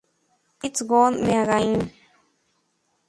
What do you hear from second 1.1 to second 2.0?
Me Again!